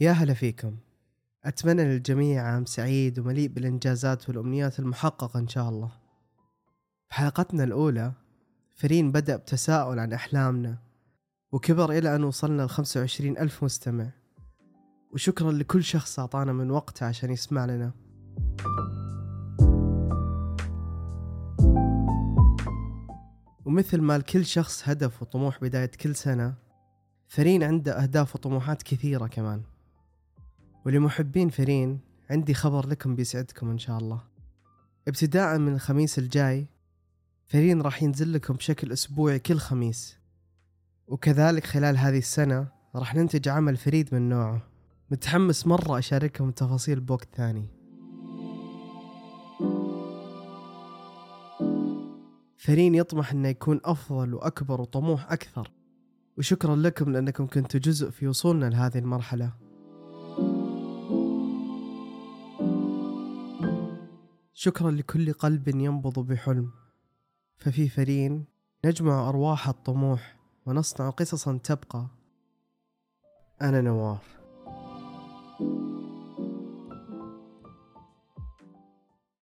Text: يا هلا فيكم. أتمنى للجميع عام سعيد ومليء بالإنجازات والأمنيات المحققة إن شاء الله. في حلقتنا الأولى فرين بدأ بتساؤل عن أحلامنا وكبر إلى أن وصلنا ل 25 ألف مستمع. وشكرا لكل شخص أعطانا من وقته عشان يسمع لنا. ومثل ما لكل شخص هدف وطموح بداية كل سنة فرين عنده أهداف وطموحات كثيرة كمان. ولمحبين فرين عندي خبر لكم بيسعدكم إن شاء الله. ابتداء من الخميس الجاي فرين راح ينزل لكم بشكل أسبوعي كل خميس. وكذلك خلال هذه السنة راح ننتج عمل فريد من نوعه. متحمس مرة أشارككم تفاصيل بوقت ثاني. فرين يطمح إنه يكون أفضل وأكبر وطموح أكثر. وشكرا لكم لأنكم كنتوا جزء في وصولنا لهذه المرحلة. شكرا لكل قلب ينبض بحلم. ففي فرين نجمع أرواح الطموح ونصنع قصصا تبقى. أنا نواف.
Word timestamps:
يا 0.00 0.12
هلا 0.12 0.34
فيكم. 0.34 0.76
أتمنى 1.44 1.84
للجميع 1.84 2.42
عام 2.42 2.64
سعيد 2.64 3.18
ومليء 3.18 3.48
بالإنجازات 3.48 4.28
والأمنيات 4.28 4.78
المحققة 4.78 5.40
إن 5.40 5.48
شاء 5.48 5.68
الله. 5.68 5.92
في 7.08 7.14
حلقتنا 7.14 7.64
الأولى 7.64 8.12
فرين 8.74 9.12
بدأ 9.12 9.36
بتساؤل 9.36 9.98
عن 9.98 10.12
أحلامنا 10.12 10.78
وكبر 11.52 11.90
إلى 11.90 12.16
أن 12.16 12.24
وصلنا 12.24 12.62
ل 12.62 12.68
25 12.68 13.38
ألف 13.38 13.64
مستمع. 13.64 14.10
وشكرا 15.12 15.52
لكل 15.52 15.84
شخص 15.84 16.18
أعطانا 16.18 16.52
من 16.52 16.70
وقته 16.70 17.06
عشان 17.06 17.30
يسمع 17.30 17.64
لنا. 17.64 17.92
ومثل 23.64 24.00
ما 24.00 24.18
لكل 24.18 24.46
شخص 24.46 24.88
هدف 24.88 25.22
وطموح 25.22 25.60
بداية 25.60 25.90
كل 26.00 26.14
سنة 26.14 26.54
فرين 27.28 27.62
عنده 27.62 28.02
أهداف 28.02 28.34
وطموحات 28.34 28.82
كثيرة 28.82 29.26
كمان. 29.26 29.73
ولمحبين 30.84 31.48
فرين 31.48 32.00
عندي 32.30 32.54
خبر 32.54 32.88
لكم 32.88 33.14
بيسعدكم 33.16 33.70
إن 33.70 33.78
شاء 33.78 33.98
الله. 33.98 34.20
ابتداء 35.08 35.58
من 35.58 35.74
الخميس 35.74 36.18
الجاي 36.18 36.66
فرين 37.44 37.82
راح 37.82 38.02
ينزل 38.02 38.32
لكم 38.32 38.54
بشكل 38.54 38.92
أسبوعي 38.92 39.38
كل 39.38 39.58
خميس. 39.58 40.18
وكذلك 41.06 41.66
خلال 41.66 41.98
هذه 41.98 42.18
السنة 42.18 42.68
راح 42.94 43.14
ننتج 43.14 43.48
عمل 43.48 43.76
فريد 43.76 44.14
من 44.14 44.28
نوعه. 44.28 44.62
متحمس 45.10 45.66
مرة 45.66 45.98
أشارككم 45.98 46.50
تفاصيل 46.50 47.00
بوقت 47.00 47.28
ثاني. 47.36 47.68
فرين 52.56 52.94
يطمح 52.94 53.32
إنه 53.32 53.48
يكون 53.48 53.80
أفضل 53.84 54.34
وأكبر 54.34 54.80
وطموح 54.80 55.32
أكثر. 55.32 55.70
وشكرا 56.38 56.76
لكم 56.76 57.12
لأنكم 57.12 57.46
كنتوا 57.46 57.80
جزء 57.80 58.10
في 58.10 58.26
وصولنا 58.26 58.66
لهذه 58.66 58.98
المرحلة. 58.98 59.63
شكرا 64.56 64.90
لكل 64.90 65.32
قلب 65.32 65.68
ينبض 65.68 66.18
بحلم. 66.18 66.70
ففي 67.56 67.88
فرين 67.88 68.44
نجمع 68.84 69.28
أرواح 69.28 69.68
الطموح 69.68 70.36
ونصنع 70.66 71.10
قصصا 71.10 71.58
تبقى. 71.64 72.06
أنا 73.62 73.80
نواف. 73.80 74.43